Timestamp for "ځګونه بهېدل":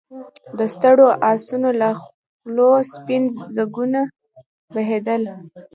3.57-5.21